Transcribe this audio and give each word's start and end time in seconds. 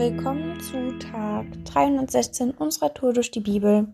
Willkommen 0.00 0.58
zu 0.60 0.98
Tag 0.98 1.44
316 1.66 2.52
unserer 2.52 2.94
Tour 2.94 3.12
durch 3.12 3.30
die 3.30 3.40
Bibel. 3.40 3.86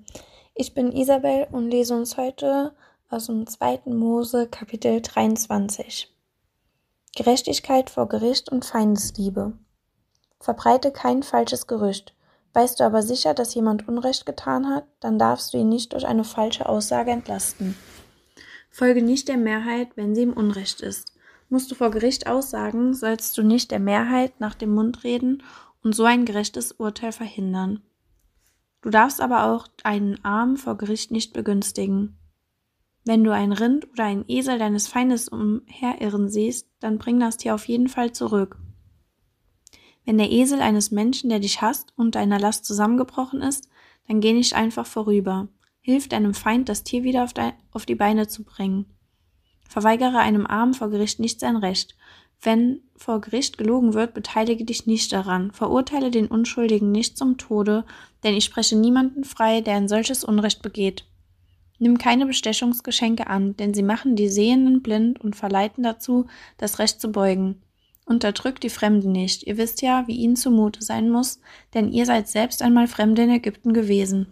Ich 0.54 0.72
bin 0.72 0.92
Isabel 0.92 1.48
und 1.50 1.68
lese 1.68 1.96
uns 1.96 2.16
heute 2.16 2.76
aus 3.08 3.26
dem 3.26 3.44
2. 3.44 3.80
Mose 3.86 4.46
Kapitel 4.46 5.02
23. 5.02 6.14
Gerechtigkeit 7.16 7.90
vor 7.90 8.08
Gericht 8.08 8.52
und 8.52 8.64
Feindesliebe. 8.64 9.54
Verbreite 10.38 10.92
kein 10.92 11.24
falsches 11.24 11.66
Gerücht. 11.66 12.14
Weißt 12.52 12.78
du 12.78 12.84
aber 12.84 13.02
sicher, 13.02 13.34
dass 13.34 13.56
jemand 13.56 13.88
Unrecht 13.88 14.26
getan 14.26 14.68
hat, 14.72 14.84
dann 15.00 15.18
darfst 15.18 15.54
du 15.54 15.58
ihn 15.58 15.68
nicht 15.68 15.92
durch 15.92 16.06
eine 16.06 16.22
falsche 16.22 16.68
Aussage 16.68 17.10
entlasten. 17.10 17.76
Folge 18.70 19.02
nicht 19.02 19.26
der 19.26 19.38
Mehrheit, 19.38 19.88
wenn 19.96 20.14
sie 20.14 20.22
im 20.22 20.34
Unrecht 20.34 20.82
ist. 20.82 21.14
Musst 21.48 21.70
du 21.70 21.74
vor 21.74 21.90
Gericht 21.90 22.28
aussagen, 22.28 22.94
sollst 22.94 23.36
du 23.38 23.42
nicht 23.42 23.72
der 23.72 23.80
Mehrheit 23.80 24.38
nach 24.38 24.54
dem 24.54 24.72
Mund 24.72 25.02
reden 25.02 25.42
und 25.86 25.94
so 25.94 26.02
ein 26.02 26.24
gerechtes 26.24 26.72
Urteil 26.72 27.12
verhindern. 27.12 27.80
Du 28.82 28.90
darfst 28.90 29.20
aber 29.20 29.44
auch 29.44 29.68
einen 29.84 30.18
Arm 30.24 30.56
vor 30.56 30.76
Gericht 30.76 31.12
nicht 31.12 31.32
begünstigen. 31.32 32.18
Wenn 33.04 33.22
du 33.22 33.32
ein 33.32 33.52
Rind 33.52 33.88
oder 33.92 34.02
ein 34.02 34.24
Esel 34.26 34.58
deines 34.58 34.88
Feindes 34.88 35.28
umherirren 35.28 36.28
siehst, 36.28 36.68
dann 36.80 36.98
bring 36.98 37.20
das 37.20 37.36
Tier 37.36 37.54
auf 37.54 37.68
jeden 37.68 37.86
Fall 37.86 38.10
zurück. 38.10 38.58
Wenn 40.04 40.18
der 40.18 40.32
Esel 40.32 40.60
eines 40.60 40.90
Menschen, 40.90 41.30
der 41.30 41.38
dich 41.38 41.62
hasst 41.62 41.92
und 41.96 42.16
deiner 42.16 42.40
Last 42.40 42.64
zusammengebrochen 42.64 43.40
ist, 43.40 43.68
dann 44.08 44.20
geh 44.20 44.32
nicht 44.32 44.56
einfach 44.56 44.86
vorüber. 44.86 45.46
Hilf 45.82 46.08
deinem 46.08 46.34
Feind, 46.34 46.68
das 46.68 46.82
Tier 46.82 47.04
wieder 47.04 47.22
auf, 47.70 47.86
die 47.86 47.94
Beine 47.94 48.26
zu 48.26 48.42
bringen. 48.42 48.86
Verweigere 49.68 50.18
einem 50.18 50.48
Armen 50.48 50.74
vor 50.74 50.90
Gericht 50.90 51.20
nicht 51.20 51.38
sein 51.38 51.54
Recht. 51.54 51.94
Wenn 52.40 52.80
vor 52.96 53.20
Gericht 53.20 53.58
gelogen 53.58 53.94
wird, 53.94 54.14
beteilige 54.14 54.64
dich 54.64 54.86
nicht 54.86 55.12
daran. 55.12 55.50
Verurteile 55.52 56.10
den 56.10 56.28
Unschuldigen 56.28 56.92
nicht 56.92 57.18
zum 57.18 57.38
Tode, 57.38 57.84
denn 58.22 58.34
ich 58.34 58.44
spreche 58.44 58.76
niemanden 58.76 59.24
frei, 59.24 59.60
der 59.60 59.74
ein 59.74 59.88
solches 59.88 60.24
Unrecht 60.24 60.62
begeht. 60.62 61.04
Nimm 61.78 61.98
keine 61.98 62.26
Bestechungsgeschenke 62.26 63.26
an, 63.26 63.56
denn 63.56 63.74
sie 63.74 63.82
machen 63.82 64.16
die 64.16 64.28
Sehenden 64.28 64.82
blind 64.82 65.20
und 65.20 65.36
verleiten 65.36 65.82
dazu, 65.82 66.26
das 66.56 66.78
Recht 66.78 67.00
zu 67.00 67.12
beugen. 67.12 67.60
Unterdrückt 68.06 68.62
die 68.62 68.70
Fremden 68.70 69.12
nicht. 69.12 69.42
Ihr 69.46 69.58
wisst 69.58 69.82
ja, 69.82 70.06
wie 70.06 70.16
ihnen 70.16 70.36
zumute 70.36 70.82
sein 70.82 71.10
muss, 71.10 71.40
denn 71.74 71.92
ihr 71.92 72.06
seid 72.06 72.28
selbst 72.28 72.62
einmal 72.62 72.86
Fremde 72.86 73.22
in 73.22 73.30
Ägypten 73.30 73.74
gewesen. 73.74 74.28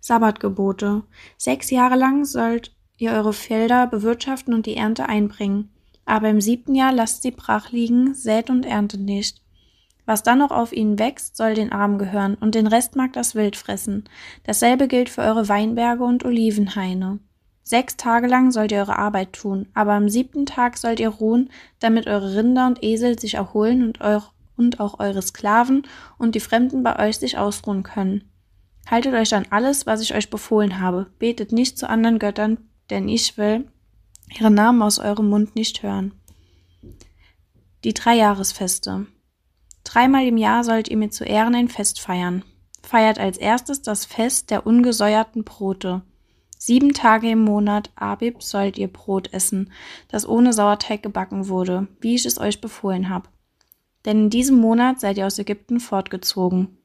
Sabbatgebote. 0.00 1.02
Sechs 1.36 1.70
Jahre 1.70 1.96
lang 1.96 2.24
sollt 2.24 2.76
ihr 2.98 3.12
eure 3.12 3.32
Felder 3.32 3.86
bewirtschaften 3.86 4.54
und 4.54 4.66
die 4.66 4.76
Ernte 4.76 5.08
einbringen. 5.08 5.70
Aber 6.06 6.30
im 6.30 6.40
siebten 6.40 6.74
Jahr 6.74 6.92
lasst 6.92 7.22
sie 7.22 7.32
brach 7.32 7.72
liegen, 7.72 8.14
sät 8.14 8.48
und 8.48 8.64
erntet 8.64 9.00
nicht. 9.00 9.42
Was 10.06 10.22
dann 10.22 10.38
noch 10.38 10.52
auf 10.52 10.72
ihnen 10.72 10.98
wächst, 10.98 11.36
soll 11.36 11.54
den 11.54 11.72
Armen 11.72 11.98
gehören, 11.98 12.36
und 12.36 12.54
den 12.54 12.68
Rest 12.68 12.94
mag 12.94 13.12
das 13.12 13.34
Wild 13.34 13.56
fressen. 13.56 14.04
Dasselbe 14.44 14.86
gilt 14.86 15.10
für 15.10 15.22
eure 15.22 15.48
Weinberge 15.48 16.04
und 16.04 16.24
Olivenhaine. 16.24 17.18
Sechs 17.64 17.96
Tage 17.96 18.28
lang 18.28 18.52
sollt 18.52 18.70
ihr 18.70 18.78
eure 18.78 18.96
Arbeit 18.96 19.32
tun, 19.32 19.66
aber 19.74 19.94
am 19.94 20.08
siebten 20.08 20.46
Tag 20.46 20.78
sollt 20.78 21.00
ihr 21.00 21.08
ruhen, 21.08 21.50
damit 21.80 22.06
eure 22.06 22.36
Rinder 22.36 22.68
und 22.68 22.84
Esel 22.84 23.18
sich 23.18 23.34
erholen 23.34 23.82
und, 23.82 24.00
eure, 24.00 24.28
und 24.56 24.78
auch 24.78 25.00
eure 25.00 25.20
Sklaven 25.20 25.82
und 26.16 26.36
die 26.36 26.40
Fremden 26.40 26.84
bei 26.84 27.04
euch 27.04 27.16
sich 27.16 27.36
ausruhen 27.36 27.82
können. 27.82 28.30
Haltet 28.88 29.14
euch 29.14 29.34
an 29.34 29.46
alles, 29.50 29.84
was 29.84 30.00
ich 30.00 30.14
euch 30.14 30.30
befohlen 30.30 30.80
habe. 30.80 31.06
Betet 31.18 31.50
nicht 31.50 31.76
zu 31.76 31.90
anderen 31.90 32.20
Göttern, 32.20 32.58
denn 32.88 33.08
ich 33.08 33.36
will 33.36 33.66
ihren 34.34 34.54
Namen 34.54 34.82
aus 34.82 34.98
eurem 34.98 35.28
Mund 35.28 35.54
nicht 35.54 35.82
hören. 35.82 36.12
Die 37.84 37.94
drei 37.94 38.16
Jahresfeste. 38.16 39.06
Dreimal 39.84 40.26
im 40.26 40.36
Jahr 40.36 40.64
sollt 40.64 40.88
ihr 40.88 40.96
mir 40.96 41.10
zu 41.10 41.24
Ehren 41.24 41.54
ein 41.54 41.68
Fest 41.68 42.00
feiern. 42.00 42.44
Feiert 42.82 43.18
als 43.18 43.38
erstes 43.38 43.82
das 43.82 44.04
Fest 44.04 44.50
der 44.50 44.66
ungesäuerten 44.66 45.44
Brote. 45.44 46.02
Sieben 46.58 46.94
Tage 46.94 47.30
im 47.30 47.44
Monat 47.44 47.90
Abib 47.94 48.42
sollt 48.42 48.78
ihr 48.78 48.88
Brot 48.88 49.32
essen, 49.32 49.70
das 50.08 50.26
ohne 50.28 50.52
Sauerteig 50.52 51.02
gebacken 51.02 51.48
wurde, 51.48 51.86
wie 52.00 52.14
ich 52.14 52.26
es 52.26 52.40
euch 52.40 52.60
befohlen 52.60 53.08
habe. 53.08 53.28
Denn 54.04 54.24
in 54.24 54.30
diesem 54.30 54.56
Monat 54.58 55.00
seid 55.00 55.18
ihr 55.18 55.26
aus 55.26 55.38
Ägypten 55.38 55.80
fortgezogen. 55.80 56.78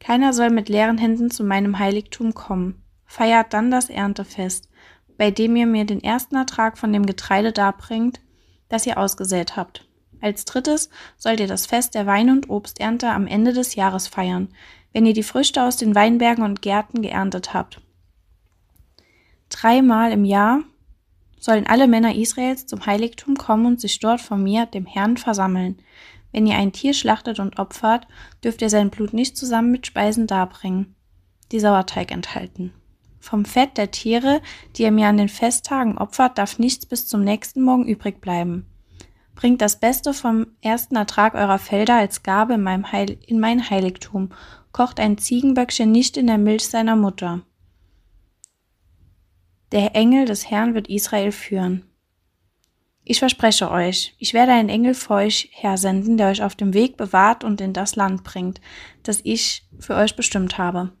Keiner 0.00 0.32
soll 0.32 0.50
mit 0.50 0.68
leeren 0.68 0.98
Händen 0.98 1.30
zu 1.30 1.44
meinem 1.44 1.78
Heiligtum 1.78 2.34
kommen. 2.34 2.82
Feiert 3.06 3.52
dann 3.52 3.70
das 3.70 3.88
Erntefest, 3.88 4.68
bei 5.16 5.30
dem 5.30 5.56
ihr 5.56 5.66
mir 5.66 5.84
den 5.84 6.02
ersten 6.02 6.36
Ertrag 6.36 6.78
von 6.78 6.92
dem 6.92 7.06
Getreide 7.06 7.52
darbringt, 7.52 8.20
das 8.68 8.86
ihr 8.86 8.98
ausgesät 8.98 9.56
habt. 9.56 9.86
Als 10.20 10.44
drittes 10.44 10.90
sollt 11.16 11.40
ihr 11.40 11.46
das 11.46 11.66
Fest 11.66 11.94
der 11.94 12.06
Wein- 12.06 12.30
und 12.30 12.50
Obsternte 12.50 13.08
am 13.08 13.26
Ende 13.26 13.52
des 13.52 13.74
Jahres 13.74 14.08
feiern, 14.08 14.48
wenn 14.92 15.06
ihr 15.06 15.12
die 15.12 15.22
Früchte 15.22 15.62
aus 15.62 15.76
den 15.76 15.94
Weinbergen 15.94 16.44
und 16.44 16.62
Gärten 16.62 17.02
geerntet 17.02 17.52
habt. 17.54 17.80
Dreimal 19.50 20.12
im 20.12 20.24
Jahr 20.24 20.60
sollen 21.38 21.66
alle 21.66 21.86
Männer 21.86 22.14
Israels 22.14 22.66
zum 22.66 22.86
Heiligtum 22.86 23.36
kommen 23.36 23.66
und 23.66 23.80
sich 23.80 24.00
dort 24.00 24.20
vor 24.20 24.36
mir, 24.36 24.66
dem 24.66 24.86
Herrn, 24.86 25.16
versammeln. 25.16 25.78
Wenn 26.32 26.46
ihr 26.46 26.56
ein 26.56 26.72
Tier 26.72 26.92
schlachtet 26.92 27.38
und 27.38 27.58
opfert, 27.58 28.08
dürft 28.42 28.62
ihr 28.62 28.70
sein 28.70 28.90
Blut 28.90 29.12
nicht 29.12 29.36
zusammen 29.36 29.70
mit 29.70 29.86
Speisen 29.86 30.26
darbringen, 30.26 30.96
die 31.52 31.60
Sauerteig 31.60 32.10
enthalten. 32.10 32.72
Vom 33.26 33.44
Fett 33.44 33.76
der 33.76 33.90
Tiere, 33.90 34.40
die 34.76 34.84
ihr 34.84 34.92
mir 34.92 35.08
an 35.08 35.16
den 35.16 35.28
Festtagen 35.28 35.98
opfert, 35.98 36.38
darf 36.38 36.60
nichts 36.60 36.86
bis 36.86 37.08
zum 37.08 37.24
nächsten 37.24 37.60
Morgen 37.60 37.84
übrig 37.84 38.20
bleiben. 38.20 38.66
Bringt 39.34 39.60
das 39.60 39.80
Beste 39.80 40.14
vom 40.14 40.46
ersten 40.60 40.94
Ertrag 40.94 41.34
eurer 41.34 41.58
Felder 41.58 41.96
als 41.96 42.22
Gabe 42.22 42.54
in, 42.54 42.84
in 43.26 43.40
mein 43.40 43.68
Heiligtum. 43.68 44.30
Kocht 44.70 45.00
ein 45.00 45.18
Ziegenböckchen 45.18 45.90
nicht 45.90 46.16
in 46.16 46.28
der 46.28 46.38
Milch 46.38 46.68
seiner 46.68 46.94
Mutter. 46.94 47.42
Der 49.72 49.96
Engel 49.96 50.26
des 50.26 50.48
Herrn 50.48 50.74
wird 50.74 50.86
Israel 50.86 51.32
führen. 51.32 51.84
Ich 53.02 53.18
verspreche 53.18 53.72
euch, 53.72 54.14
ich 54.20 54.34
werde 54.34 54.52
einen 54.52 54.68
Engel 54.68 54.94
vor 54.94 55.16
euch 55.16 55.50
hersenden, 55.52 56.16
der 56.16 56.28
euch 56.28 56.44
auf 56.44 56.54
dem 56.54 56.74
Weg 56.74 56.96
bewahrt 56.96 57.42
und 57.42 57.60
in 57.60 57.72
das 57.72 57.96
Land 57.96 58.22
bringt, 58.22 58.60
das 59.02 59.20
ich 59.24 59.66
für 59.80 59.96
euch 59.96 60.14
bestimmt 60.14 60.58
habe. 60.58 60.92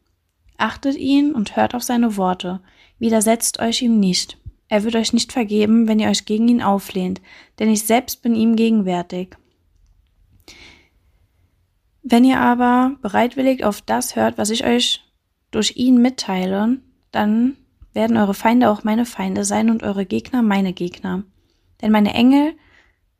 Achtet 0.58 0.96
ihn 0.96 1.34
und 1.34 1.56
hört 1.56 1.74
auf 1.74 1.82
seine 1.82 2.16
Worte. 2.16 2.60
Widersetzt 2.98 3.60
euch 3.60 3.82
ihm 3.82 4.00
nicht. 4.00 4.38
Er 4.68 4.84
wird 4.84 4.96
euch 4.96 5.12
nicht 5.12 5.32
vergeben, 5.32 5.86
wenn 5.86 6.00
ihr 6.00 6.08
euch 6.08 6.24
gegen 6.24 6.48
ihn 6.48 6.62
auflehnt, 6.62 7.20
denn 7.58 7.70
ich 7.70 7.82
selbst 7.82 8.22
bin 8.22 8.34
ihm 8.34 8.56
gegenwärtig. 8.56 9.36
Wenn 12.02 12.24
ihr 12.24 12.40
aber 12.40 12.96
bereitwillig 13.02 13.64
auf 13.64 13.80
das 13.80 14.16
hört, 14.16 14.38
was 14.38 14.50
ich 14.50 14.64
euch 14.64 15.04
durch 15.50 15.76
ihn 15.76 16.00
mitteile, 16.00 16.78
dann 17.10 17.56
werden 17.92 18.16
eure 18.16 18.34
Feinde 18.34 18.70
auch 18.70 18.84
meine 18.84 19.06
Feinde 19.06 19.44
sein 19.44 19.70
und 19.70 19.82
eure 19.82 20.06
Gegner 20.06 20.42
meine 20.42 20.72
Gegner. 20.72 21.24
Denn 21.80 21.90
meine 21.90 22.14
Engel, 22.14 22.54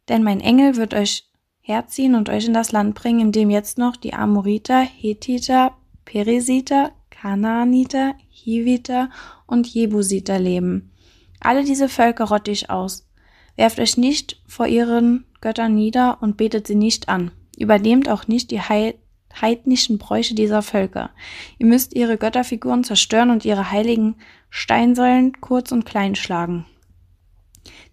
denn 0.08 0.22
mein 0.22 0.40
Engel 0.40 0.76
wird 0.76 0.94
euch 0.94 1.24
herziehen 1.60 2.14
und 2.14 2.28
euch 2.28 2.46
in 2.46 2.54
das 2.54 2.72
Land 2.72 2.94
bringen, 2.94 3.20
in 3.20 3.32
dem 3.32 3.50
jetzt 3.50 3.78
noch 3.78 3.96
die 3.96 4.14
Amoriter, 4.14 4.80
Hethiter, 4.80 5.76
Peresiter, 6.04 6.92
Kanaaniter, 7.20 8.14
Hiviter 8.28 9.08
und 9.46 9.66
Jebusiter 9.66 10.38
leben. 10.38 10.92
Alle 11.40 11.64
diese 11.64 11.88
Völker 11.88 12.24
rotte 12.24 12.50
ich 12.50 12.70
aus. 12.70 13.08
Werft 13.56 13.80
euch 13.80 13.96
nicht 13.96 14.42
vor 14.46 14.66
ihren 14.66 15.24
Göttern 15.40 15.74
nieder 15.74 16.18
und 16.20 16.36
betet 16.36 16.66
sie 16.66 16.74
nicht 16.74 17.08
an. 17.08 17.30
Übernehmt 17.56 18.08
auch 18.08 18.26
nicht 18.28 18.50
die 18.50 18.60
heidnischen 18.60 19.98
Bräuche 19.98 20.34
dieser 20.34 20.60
Völker. 20.60 21.10
Ihr 21.58 21.66
müsst 21.66 21.94
ihre 21.94 22.18
Götterfiguren 22.18 22.84
zerstören 22.84 23.30
und 23.30 23.44
ihre 23.44 23.70
heiligen 23.70 24.16
Steinsäulen 24.50 25.40
kurz 25.40 25.72
und 25.72 25.86
klein 25.86 26.16
schlagen. 26.16 26.66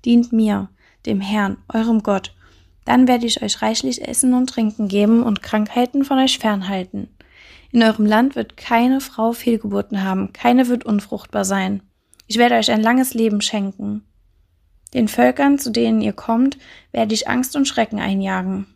Dient 0.03 0.33
mir, 0.33 0.69
dem 1.05 1.21
Herrn, 1.21 1.57
eurem 1.73 2.03
Gott, 2.03 2.35
dann 2.85 3.07
werde 3.07 3.25
ich 3.25 3.41
euch 3.41 3.61
reichlich 3.61 4.05
Essen 4.05 4.33
und 4.33 4.49
Trinken 4.49 4.89
geben 4.89 5.23
und 5.23 5.41
Krankheiten 5.41 6.03
von 6.03 6.19
euch 6.19 6.39
fernhalten. 6.39 7.07
In 7.73 7.81
eurem 7.81 8.05
Land 8.05 8.35
wird 8.35 8.55
keine 8.55 9.01
Frau 9.01 9.33
Fehlgeburten 9.33 10.03
haben, 10.03 10.31
keine 10.31 10.67
wird 10.67 10.85
unfruchtbar 10.85 11.43
sein. 11.43 11.81
Ich 12.27 12.37
werde 12.37 12.53
euch 12.53 12.69
ein 12.69 12.83
langes 12.83 13.15
Leben 13.15 13.41
schenken. 13.41 14.03
Den 14.93 15.07
Völkern, 15.07 15.57
zu 15.57 15.71
denen 15.71 15.99
ihr 15.99 16.13
kommt, 16.13 16.59
werde 16.91 17.15
ich 17.15 17.27
Angst 17.27 17.55
und 17.55 17.67
Schrecken 17.67 17.99
einjagen. 17.99 18.67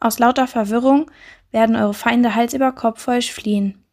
Aus 0.00 0.18
lauter 0.18 0.46
Verwirrung 0.46 1.10
werden 1.50 1.76
eure 1.76 1.92
Feinde 1.92 2.34
Hals 2.34 2.54
über 2.54 2.72
Kopf 2.72 3.02
vor 3.02 3.14
euch 3.14 3.34
fliehen. 3.34 3.84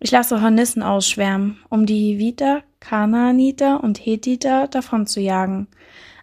Ich 0.00 0.10
lasse 0.10 0.40
Hornissen 0.40 0.82
ausschwärmen, 0.82 1.58
um 1.68 1.84
die 1.84 2.12
Hiviter, 2.12 2.62
Kanaaniter 2.80 3.84
und 3.84 3.98
Hethiter 3.98 4.66
davon 4.66 5.06
zu 5.06 5.20
jagen. 5.20 5.68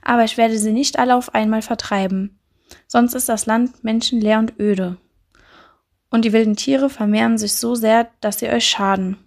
Aber 0.01 0.23
ich 0.23 0.35
werde 0.35 0.57
sie 0.57 0.73
nicht 0.73 0.97
alle 0.97 1.15
auf 1.15 1.35
einmal 1.35 1.61
vertreiben. 1.61 2.39
Sonst 2.87 3.13
ist 3.13 3.29
das 3.29 3.45
Land 3.45 3.83
menschenleer 3.83 4.39
und 4.39 4.59
öde 4.59 4.97
und 6.11 6.25
die 6.25 6.33
wilden 6.33 6.55
Tiere 6.55 6.89
vermehren 6.89 7.39
sich 7.39 7.55
so 7.55 7.73
sehr, 7.73 8.09
dass 8.19 8.39
sie 8.39 8.49
euch 8.49 8.67
schaden. 8.67 9.17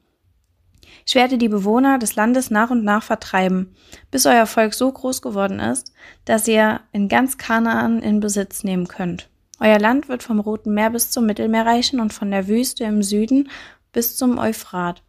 Ich 1.07 1.15
werde 1.15 1.37
die 1.37 1.49
Bewohner 1.49 1.99
des 1.99 2.15
Landes 2.15 2.51
nach 2.51 2.71
und 2.71 2.85
nach 2.85 3.03
vertreiben, 3.03 3.75
bis 4.11 4.25
euer 4.27 4.47
Volk 4.47 4.73
so 4.73 4.91
groß 4.91 5.21
geworden 5.21 5.61
ist, 5.61 5.93
dass 6.25 6.49
ihr 6.49 6.81
in 6.93 7.09
ganz 7.09 7.37
Kanaan 7.37 8.01
in 8.01 8.21
Besitz 8.21 8.65
nehmen 8.65 8.89
könnt. 8.89 9.29
Euer 9.61 9.79
Land 9.79 10.09
wird 10.09 10.23
vom 10.23 10.41
Roten 10.41 10.73
Meer 10.73 10.91
bis 10.91 11.11
zum 11.11 11.27
Mittelmeer 11.27 11.67
reichen 11.67 12.01
und 12.01 12.13
von 12.13 12.31
der 12.31 12.49
Wüste 12.49 12.85
im 12.85 13.03
Süden 13.03 13.51
bis 13.93 14.17
zum 14.17 14.39
Euphrat. 14.39 15.03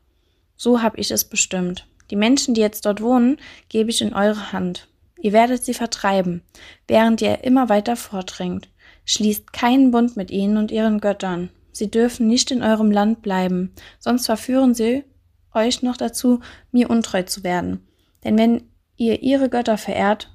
So 0.58 0.82
habe 0.82 0.98
ich 0.98 1.12
es 1.12 1.24
bestimmt. 1.26 1.88
Die 2.12 2.16
Menschen, 2.16 2.54
die 2.54 2.62
jetzt 2.62 2.86
dort 2.86 3.02
wohnen, 3.02 3.38
gebe 3.70 3.90
ich 3.90 4.02
in 4.02 4.14
eure 4.14 4.52
Hand. 4.52 4.88
Ihr 5.18 5.34
werdet 5.34 5.64
sie 5.64 5.74
vertreiben, 5.74 6.44
während 6.88 7.22
ihr 7.22 7.44
immer 7.44 7.70
weiter 7.70 7.96
vordringt. 7.96 8.70
Schließt 9.06 9.54
keinen 9.54 9.92
Bund 9.92 10.16
mit 10.16 10.30
ihnen 10.30 10.58
und 10.58 10.72
ihren 10.72 11.00
Göttern. 11.00 11.50
Sie 11.76 11.92
dürfen 11.92 12.28
nicht 12.28 12.52
in 12.52 12.64
eurem 12.64 12.90
Land 12.90 13.22
bleiben, 13.22 13.74
sonst 14.00 14.28
verführen 14.28 14.74
sie 14.74 15.04
euch 15.54 15.84
noch 15.84 15.98
dazu, 15.98 16.40
mir 16.72 16.90
untreu 16.90 17.24
zu 17.24 17.44
werden. 17.44 17.86
Denn 18.24 18.38
wenn 18.38 18.64
ihr 18.96 19.22
ihre 19.22 19.50
Götter 19.50 19.78
verehrt, 19.78 20.32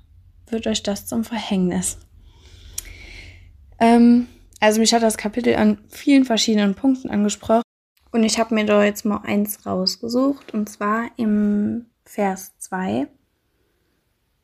wird 0.49 0.67
euch 0.67 0.83
das 0.83 1.07
zum 1.07 1.25
Verhängnis. 1.25 1.97
Ähm, 3.79 4.29
also 4.61 4.81
mich 4.81 4.93
hat 4.93 5.03
das 5.03 5.17
Kapitel 5.17 5.55
an 5.57 5.79
vielen 5.89 6.27
verschiedenen 6.27 6.75
Punkten 6.75 7.09
angesprochen 7.09 7.63
und 8.13 8.23
ich 8.23 8.39
habe 8.39 8.55
mir 8.55 8.67
da 8.67 8.85
jetzt 8.85 9.07
mal 9.07 9.23
eins 9.25 9.65
rausgesucht 9.65 10.53
und 10.53 10.69
zwar 10.69 11.07
im 11.17 11.87
Vers 12.05 12.53
2 12.59 13.07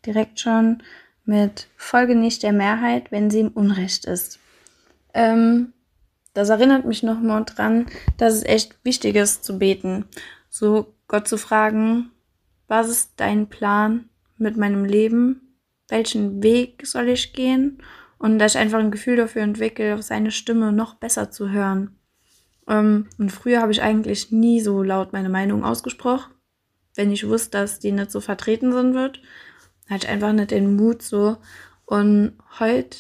direkt 0.07 0.41
schon 0.41 0.83
mit 1.27 1.69
Folge 1.77 2.17
nicht 2.17 2.43
der 2.43 2.55
Mehrheit, 2.55 3.13
wenn 3.13 3.29
sie 3.29 3.41
im 3.41 3.49
Unrecht 3.49 4.07
ist. 4.07 4.39
Ähm, 5.13 5.75
das 6.37 6.49
erinnert 6.49 6.85
mich 6.85 7.03
nochmal 7.03 7.45
dran, 7.45 7.87
dass 8.17 8.35
es 8.35 8.45
echt 8.45 8.79
wichtig 8.85 9.17
ist 9.17 9.45
zu 9.45 9.59
beten. 9.59 10.05
So 10.49 10.95
Gott 11.09 11.29
zu 11.29 11.39
fragen, 11.39 12.11
was 12.69 12.89
ist 12.89 13.13
dein 13.17 13.49
Plan 13.49 14.09
mit 14.39 14.57
meinem 14.57 14.85
Leben? 14.85 15.59
Welchen 15.89 16.43
Weg 16.43 16.87
soll 16.87 17.09
ich 17.09 17.33
gehen? 17.33 17.83
Und 18.19 18.39
dass 18.39 18.55
ich 18.55 18.61
einfach 18.61 18.79
ein 18.79 18.91
Gefühl 18.91 19.17
dafür 19.17 19.43
entwickle, 19.43 19.95
auf 19.95 20.03
seine 20.03 20.31
Stimme 20.31 20.73
noch 20.73 20.95
besser 20.95 21.31
zu 21.31 21.51
hören. 21.51 21.99
Ähm, 22.67 23.09
und 23.19 23.31
früher 23.31 23.61
habe 23.61 23.73
ich 23.73 23.83
eigentlich 23.83 24.33
nie 24.33 24.61
so 24.61 24.83
laut 24.83 25.13
meine 25.13 25.29
Meinung 25.29 25.65
ausgesprochen, 25.65 26.33
wenn 26.95 27.13
ich 27.13 27.29
wusste, 27.29 27.59
dass 27.59 27.79
die 27.79 27.93
nicht 27.93 28.11
so 28.11 28.21
vertreten 28.21 28.73
sind 28.73 28.95
wird 28.95 29.21
hatte 29.89 30.07
ich 30.07 30.13
einfach 30.13 30.33
nicht 30.33 30.51
den 30.51 30.77
Mut 30.77 31.03
so. 31.03 31.37
Und 31.85 32.33
heute 32.59 32.97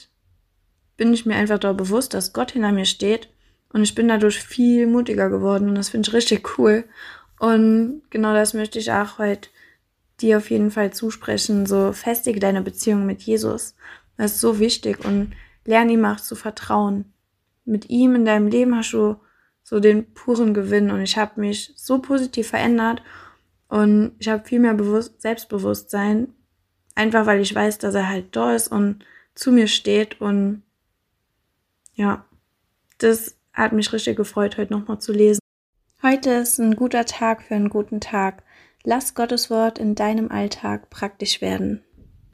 bin 0.96 1.12
ich 1.12 1.26
mir 1.26 1.36
einfach 1.36 1.58
da 1.58 1.72
bewusst, 1.72 2.14
dass 2.14 2.32
Gott 2.32 2.52
hinter 2.52 2.72
mir 2.72 2.84
steht 2.84 3.28
und 3.72 3.82
ich 3.82 3.94
bin 3.94 4.08
dadurch 4.08 4.40
viel 4.40 4.86
mutiger 4.86 5.28
geworden 5.28 5.68
und 5.68 5.74
das 5.74 5.90
finde 5.90 6.08
ich 6.08 6.14
richtig 6.14 6.58
cool. 6.58 6.84
Und 7.38 8.02
genau 8.10 8.32
das 8.32 8.54
möchte 8.54 8.78
ich 8.78 8.90
auch 8.92 9.18
heute 9.18 9.48
dir 10.20 10.38
auf 10.38 10.50
jeden 10.50 10.70
Fall 10.70 10.92
zusprechen. 10.92 11.66
So 11.66 11.92
festige 11.92 12.40
deine 12.40 12.62
Beziehung 12.62 13.04
mit 13.04 13.22
Jesus. 13.22 13.74
Das 14.16 14.32
ist 14.32 14.40
so 14.40 14.58
wichtig 14.58 15.04
und 15.04 15.32
lerne 15.66 15.92
ihm 15.92 16.04
auch 16.06 16.20
zu 16.20 16.34
vertrauen. 16.34 17.12
Mit 17.66 17.90
ihm 17.90 18.14
in 18.14 18.24
deinem 18.24 18.48
Leben 18.48 18.74
hast 18.74 18.92
du 18.92 19.16
so 19.62 19.80
den 19.80 20.14
puren 20.14 20.54
Gewinn 20.54 20.90
und 20.90 21.02
ich 21.02 21.18
habe 21.18 21.40
mich 21.40 21.72
so 21.76 21.98
positiv 21.98 22.48
verändert 22.48 23.02
und 23.68 24.12
ich 24.18 24.28
habe 24.28 24.44
viel 24.46 24.60
mehr 24.60 24.74
Bewusst 24.74 25.20
Selbstbewusstsein 25.20 26.32
Einfach 26.96 27.26
weil 27.26 27.40
ich 27.40 27.54
weiß, 27.54 27.78
dass 27.78 27.94
er 27.94 28.08
halt 28.08 28.34
da 28.34 28.54
ist 28.54 28.68
und 28.68 29.04
zu 29.34 29.52
mir 29.52 29.68
steht 29.68 30.20
und 30.20 30.62
ja, 31.96 32.24
das 32.98 33.36
hat 33.52 33.72
mich 33.72 33.92
richtig 33.92 34.16
gefreut, 34.16 34.56
heute 34.58 34.72
nochmal 34.72 35.00
zu 35.00 35.12
lesen. 35.12 35.40
Heute 36.02 36.30
ist 36.30 36.58
ein 36.58 36.76
guter 36.76 37.06
Tag 37.06 37.42
für 37.42 37.54
einen 37.54 37.70
guten 37.70 38.00
Tag. 38.00 38.44
Lass 38.84 39.14
Gottes 39.14 39.50
Wort 39.50 39.78
in 39.78 39.94
deinem 39.94 40.30
Alltag 40.30 40.90
praktisch 40.90 41.40
werden. 41.40 41.82